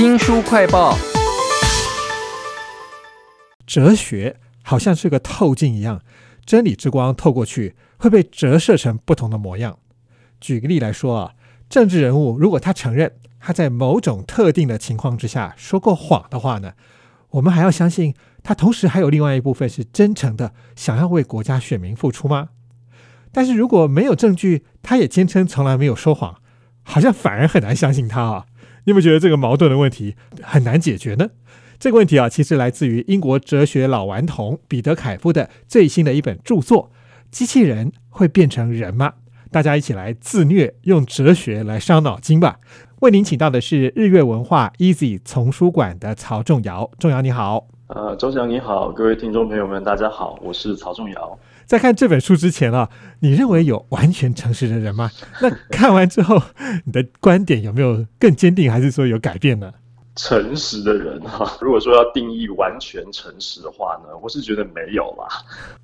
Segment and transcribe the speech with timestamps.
[0.00, 0.96] 新书快报：
[3.66, 6.00] 哲学好像是个透镜一样，
[6.46, 9.78] 真理之光透过去会被折射成不同的模样。
[10.40, 11.32] 举个例来说啊，
[11.68, 16.72] 政治人物如果他承认他在某种特定的情况之下说过谎的话呢，
[17.32, 22.48] 我们还要相信他同时还有另外一部分是真诚的，想要为国家选民付出吗？
[23.32, 26.40] 但是如果没有证据，他也坚称从来没有说谎，
[26.82, 28.46] 好像反而很难相信他啊。
[28.84, 31.30] 你有没有觉得这个矛盾的问题很难解决呢？
[31.78, 36.90] 这个问题啊，其实来自于英国哲学老顽童彼得凯夫的最新的一本著作
[37.30, 39.08] 《机器人会变成人吗》。
[39.50, 42.58] 大家一起来自虐，用哲学来伤脑筋吧。
[43.00, 46.90] 为您请到的是日月文化 Easy 丛书馆的曹仲尧。
[46.98, 51.38] 仲尧你好，呃，周翔你好，各位听众朋友们，大家好，我是曹仲尧。
[51.70, 55.08] 在看这本书之前啊，你认为有完全诚实的人吗？
[55.40, 56.42] 那看完之后，
[56.84, 59.72] 你的观点有没有更坚定，还是说有改变呢？
[60.16, 65.28] 诚实的人哈， 如果说要定义完全诚实的话呢，我是觉得没有啦。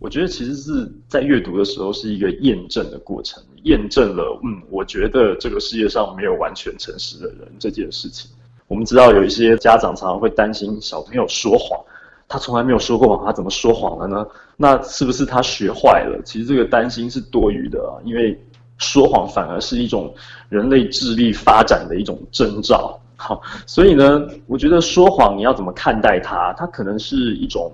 [0.01, 8.29] 我觉得其实是在阅读的时候是一个验证的过程，验证了嗯，我觉得这个世界上没有完全诚实的人这件事情。
[8.67, 11.81] 我们知道有一些家长常常会担心小朋友说谎。
[12.29, 14.27] 他从来没有说过谎，他怎么说谎了呢？
[14.57, 16.21] 那是不是他学坏了？
[16.25, 18.37] 其实这个担心是多余的啊，因为
[18.79, 20.13] 说谎反而是一种
[20.49, 22.99] 人类智力发展的一种征兆。
[23.17, 26.53] 好，所以呢，我觉得说谎你要怎么看待它？
[26.55, 27.73] 它可能是一种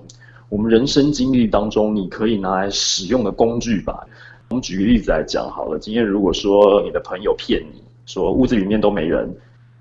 [0.49, 4.07] 我们人生经历当中你可以拿来使用的工具吧。
[4.51, 9.35] 我们举个例子来讲好了，今天如果说你的朋友骗你说屋子里面都没人。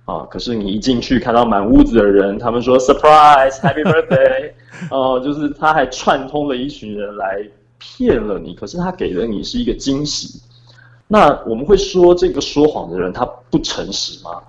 [0.06, 0.26] 啊！
[0.30, 4.52] 可是你一进去看到满屋子的人，他们说 “surprise happy birthday”，
[4.90, 8.54] 哦，就是他还串通了一群人来骗了你。
[8.56, 10.42] 可是他给了你是一个惊喜。
[11.08, 14.42] 那我们会说这个说谎的人他不诚实吗？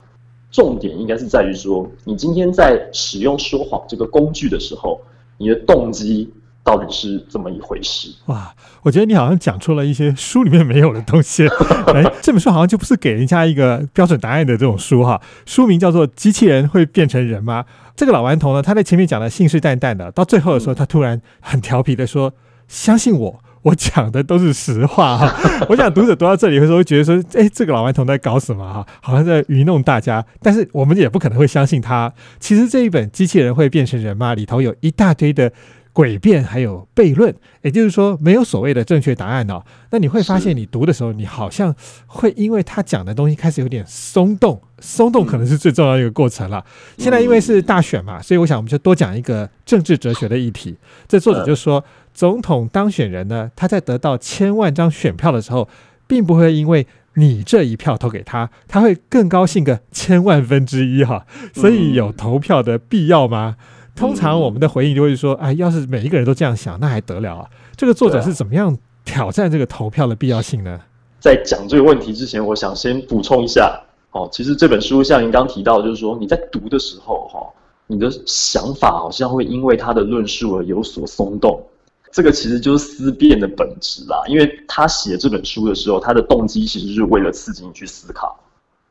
[0.51, 5.01] 重点应该是在于说，你今天在使用说谎这个工具的时候，
[5.39, 6.33] 你的动机。
[6.65, 8.09] 到底是怎么一回事？
[8.27, 11.47] 哇，我觉得你好像讲出了一些书里面没有的东西。
[11.93, 15.21] 哎，这本书好像就不是给人家一个标准答案的这种书哈。
[15.45, 17.65] 书名叫做《机器人会变成人吗》。
[17.97, 22.33] 这个老顽童呢，他在前面讲的信誓旦旦的，到最后的时候，他突然很调皮的说
[22.69, 25.35] ：“相信我，我讲的都是实话。”哈，
[25.69, 28.73] 我想读者读到这里的时候，会觉得说：“哎，这个老顽童在搞什么？
[28.73, 32.13] 哈，好像在愚弄大家。”但是我们也不可能会相信他。
[32.39, 35.53] 其实这一本《机器人会变成人吗》里头有一大堆的。
[35.95, 39.63] 诡辩还有悖论，也就是说没有所谓的正确答案哦。
[39.91, 41.75] 那你会发现，你读的时候，你好像
[42.07, 46.65] 会因为他讲的东西开始有点松动，松动可能是最重要的一个过程了。
[46.97, 50.77] 现在因为是大选嘛，所以我想我们就多讲一个政治哲学的议题。
[51.07, 55.69] 这作者就说，总统当选人呢，他在得到千万张选票的时候，
[56.07, 56.87] 并不会因为
[57.17, 61.27] 你这一票投给他，他会更高兴个千万分之一哈。
[61.53, 63.57] 所以有投票的必要吗？
[63.95, 70.81] 通常我们的回应就会说：“哎，要是每一个人都这样想，那还得了啊？”这个作者是怎么样挑战这个投票的必要性呢？
[71.21, 73.81] 在讲这个问题之前，我想先补充一下
[74.11, 74.29] 哦。
[74.33, 77.47] 其实这本书像您刚提到，就是说你在读的时候，哈，
[77.87, 81.63] 你的想法好像会因为他的论述而有所松动。
[82.11, 84.23] 这个其实就是思辨的本质啦。
[84.27, 88.39] 因为他写这本书的时候，他的动机其实是为了刺激你去思考。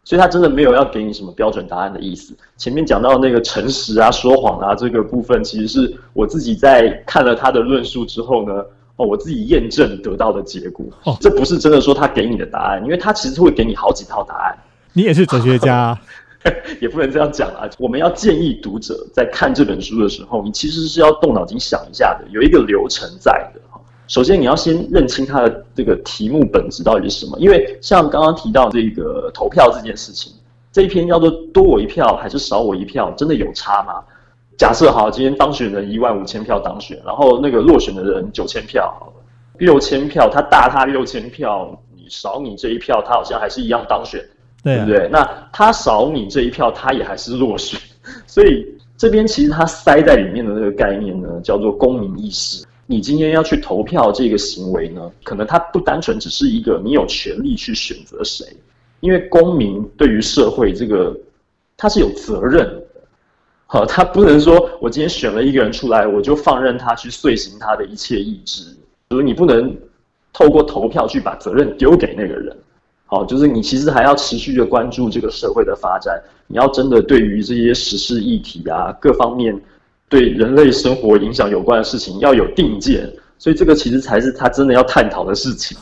[0.04, 2.34] 所以他真的没有要给你什么标准答案的意思。
[2.58, 10.86] 前面讲到那个诚实啊、说谎啊这个部分，其实是我自己在看了他的论述之后呢，哦，我自己验证得到的结果。
[11.04, 14.58] 哦，这不是真的说他给你的答案，因为他其实会给你好几套答案。
[14.94, 15.98] 你也是哲学家，
[16.82, 17.70] 也不能这样讲啊。
[17.78, 23.62] 我们要建议读者在看这本书的时候，你其实是要动脑筋想一下的，有一个流程在的。
[24.12, 27.40] 首先，你要先认清它的这个题目本质到底是什么。
[27.40, 30.34] 因为像刚刚提到这个投票这件事情，
[30.70, 34.04] 这一篇叫做“多我一票还是少我一票”，真的有差吗？
[34.58, 38.94] 假设好，今天当选人一万五千票当选，然后那个落选的人九千票，
[39.60, 44.22] 六千票，他大他六千票，你少你这一票，他好像还是一样当选，
[44.62, 45.08] 对不对？
[45.10, 47.80] 那他少你这一票，他也还是落选。
[48.28, 52.66] 所以这边其实他塞在里面的那个概念呢，叫做公民意识。
[52.92, 58.46] 你今天要去投票这个行为呢，可能它不单纯只是一个你有权利去选择谁，
[59.00, 61.18] 因为公民对于社会这个
[61.78, 62.84] 他是有责任的，
[63.66, 68.76] 好，他不能说我今天选了一个人出来，我就放任他去遂行他的一切意志，
[69.10, 69.74] 就是你不能
[70.34, 72.54] 透过投票去把责任丢给那个人，
[73.06, 79.58] 好，就是你其实还要持续的关注这个社会的发展，你要真的对于这些时事议题啊各方面。
[80.12, 83.10] 对人类生活影响有关的事情要有定见，
[83.40, 85.78] 所以这个其实才是他真的要探讨的事情。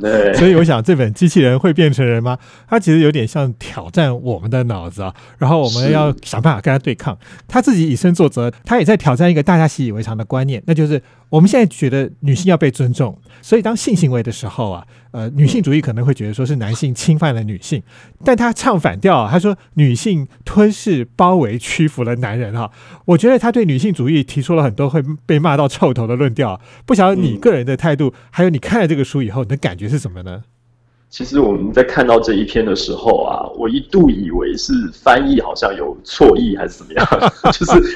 [0.00, 2.38] 对，所以我想这本机器人会变成人吗？
[2.66, 7.18] 它其实有点像挑战我们的脑子啊，然后我们要想办法跟他对抗。
[7.46, 17.82] 他自己以身作则，他也在挑战一个大家习以为常的观念，那就是我们现在觉得女性要被尊重，所以当性行为的时候啊，呃，女性主义可能会觉得说是男性侵犯了女性，
[18.24, 22.70] 但他唱反调啊，他说女性吞噬、包围、屈服了男人哈。
[23.04, 26.60] 我觉得他对女性主义提出了很多会被骂到臭头的论调。
[26.84, 30.42] 不晓得你个人的态度，还有你看了这个书以后，你的感觉是什么呢？
[31.08, 37.06] 其实我们在看到这一篇的时候啊，我一度以为是翻译好像有错意还是怎么样，
[37.52, 37.94] 就是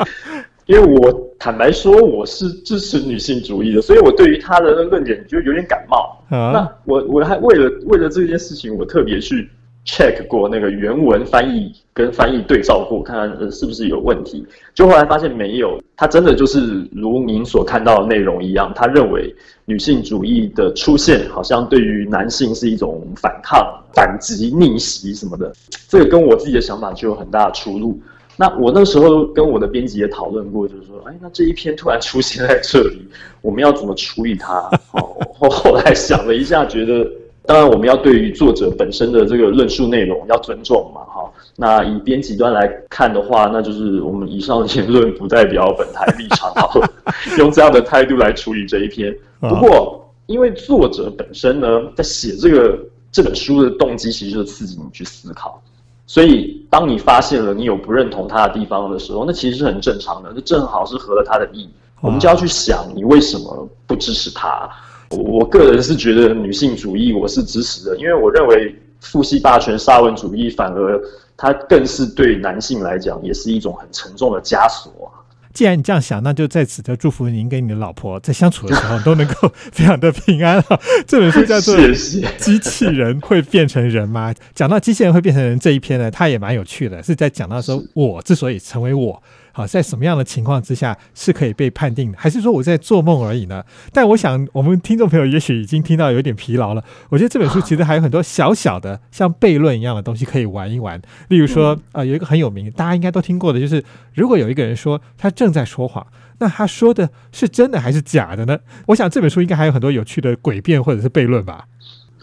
[0.67, 1.13] 因为我
[1.45, 6.19] 坦白说我是支持女性主义的，所以我对于他的论点就有点感冒。
[6.31, 9.51] 那我我还为了为了这件事情，我特别去。
[9.87, 14.43] check 过那个原文翻译跟翻译对照过，看看是不是有问题。
[14.73, 18.73] 就后来发现没有，他真的就是如您所看到的内容一样。
[18.75, 19.37] 他认为
[19.67, 25.53] 女性主义的出现，好像对于男性是一种反抗、反击、逆袭什么的。
[25.87, 28.01] 这个跟我自己的想法就有很大的出入。
[28.37, 33.07] 那我那时候跟我的编辑也讨论过，就是说，哎，那这一篇突然出现在这里，
[33.41, 34.69] 我们要怎么处理它？
[34.93, 35.17] 哦，
[35.51, 37.09] 后来想了一下，觉得。
[37.47, 41.31] 当然，我们要对于作者本身的这个论述内容要尊重嘛，哈。
[41.57, 46.51] 那以编辑端来看的话，那就是我们以上的言论不代表本台立场，
[47.37, 49.15] 用这样的态度来处理这一篇。
[49.41, 52.79] 不过，因为作者本身呢，在写这个
[53.13, 55.63] 这本书的动机，其实就是刺激你去思考。
[56.07, 61.69] 所以，当你发现了你有不认同他的地方的时候，那其实是很正常的，那正好是合了他的意。
[62.03, 64.69] 我们就要去想，你为什么不支持他？
[65.11, 71.01] 我个人是觉得女性主义我是支持的，因为我认为父系霸权、沙文主义反而
[71.37, 75.24] 它更是对男性来讲也是一种很沉重的枷锁啊。
[75.55, 80.79] 既然你这样想，那就在此就祝福您跟你的老婆在相处的时候都能够非常的平安啊。
[81.07, 81.75] 这本书叫做
[82.37, 84.33] 《机器人会变成人吗》？
[84.55, 89.23] 讲到机器人会变成人这一篇呢，它也蛮有趣的，是在讲到说我之所以成为我。
[89.57, 92.19] 好，在什么样的情况之下是可以被判定的？
[92.19, 93.63] 还是说我在做梦而已呢？
[93.93, 96.83] 但我想，我们听众朋友也许已经听到有点疲劳了。
[97.09, 101.01] 我觉得这本书其实还有很多小小的像悖论一样的东西可以玩一玩。
[101.29, 103.81] 例如说，啊，有一个很有名，大家应该都听过的，就是
[104.13, 106.05] 如果有一个人说他正在说谎，
[106.41, 108.59] 那他说的是真的还是假的呢？
[108.89, 111.65] 我想这本书应该还有很多有趣的诡辩或者是悖论吧。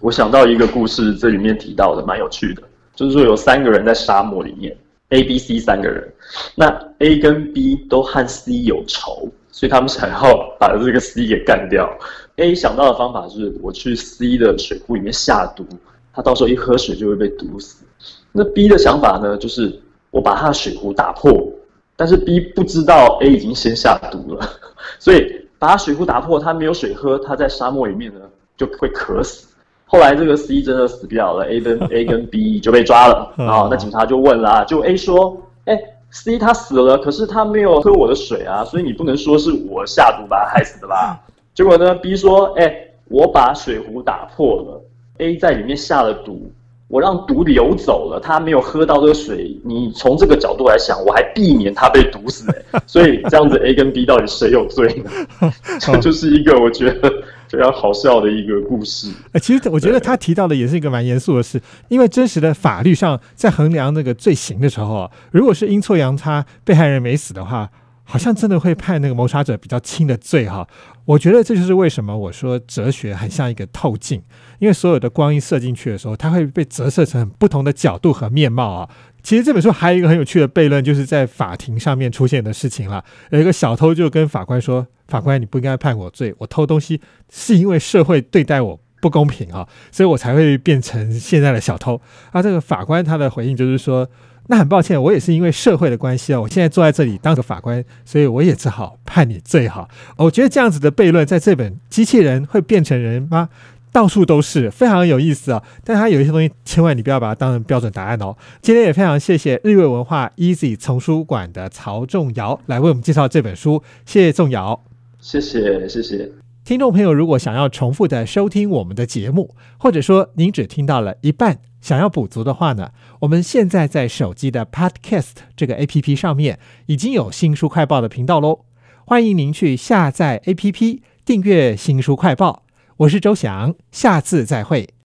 [0.01, 2.63] 我想到一个故事，这里面提到的蛮有趣的，
[2.93, 4.75] 就是说有三个人在沙漠里面。
[5.11, 6.11] A、B、C 三个人，
[6.55, 6.67] 那
[6.99, 11.89] A 跟 B 都和 C 有仇，所以他们想要把这个 C 给干掉。
[12.37, 15.65] A 想到的方法是，我去 C 的水库里面下毒，
[16.13, 17.83] 他到时候一喝水就会被毒死。
[18.31, 19.79] 那 B 的想法呢，就是
[20.09, 21.51] 我把他的水壶打破，
[21.95, 24.49] 但是 B 不知道 A 已经先下毒了，
[24.97, 28.21] 所以把他水壶打破，他没有水喝，他在沙漠里面呢
[28.55, 29.47] 就会渴死。
[29.91, 33.67] 后来这个 C 真的死掉了，A 跟 A 跟 B 就被抓了啊。
[33.69, 35.77] 那警察就问啦，就 A 说：“哎
[36.11, 41.19] ，C 他死了，可是他没有喝我的水啊，所以你不能说是我下毒把他害死的吧？”
[41.53, 42.73] 结果呢，B 说：“哎，
[43.09, 44.81] 我把水壶打破了
[45.17, 46.49] ，A 在里面下了毒。”
[46.91, 49.57] 我让毒流走了，他没有喝到这个水。
[49.63, 52.45] 你从这个角度来想，我还避免他被毒死。
[52.85, 54.93] 所以这样子，A 跟 B 到底谁有罪
[55.39, 55.51] 呢？
[55.79, 57.09] 这 就是一个我觉得
[57.47, 59.09] 非常好笑的一个故事。
[59.31, 67.69] 哎，其实我觉得他提到的也是一个蛮严肃的事，因为真实的法律上在衡量那个罪行的时候，如果是阴错阳差被害人没死的话。
[68.11, 70.67] 好像真的会判那个谋杀者比较轻的罪哈，
[71.05, 74.21] 我觉得这就是为什么我说哲学很像一个透镜，
[74.59, 78.89] 因为所有的光一射进去的时候，它会被折射成不同的角度和面貌啊。
[79.23, 83.01] 其实这本书还有一个很有趣的悖论，就是在法庭上面出现的事情了。
[83.29, 86.99] 有一个小偷就跟法官说：“法官，你不应该判我罪，我偷东西
[87.31, 92.01] 是因为社会对待我不公平啊，所以我才会变成现在的小偷。”
[92.33, 94.09] 啊，这个法官他的回应就是说。
[94.51, 99.87] 那很抱歉，我也是因为社会的关系啊，我现在坐在这里当个法官，所以我也只好判你罪好。
[100.17, 103.47] 我觉得这样子的悖论，在这本《机器人会变成人吗》
[103.93, 105.63] 到处都是，非常有意思啊。
[105.85, 108.35] 但它有一些东西，千万你不要把它当成标准答案哦。
[108.61, 114.83] 今天也非常谢谢日月文化 Easy 丛书馆的曹仲尧来为我们介绍这本书，谢谢仲尧，
[115.21, 116.40] 谢谢谢谢。
[116.63, 121.59] 听众朋友，如果想要重复的收听我们的节目，或者说您只听到了一半。
[121.81, 122.91] 想要补足的话呢，
[123.21, 128.65] 我们现在在手机的 Podcast 这个 APP 上面已经有新书快报的频道喽，
[129.05, 132.63] 欢迎您去下载 APP 订阅新书快报。
[132.97, 134.93] 我是周翔，下次再会。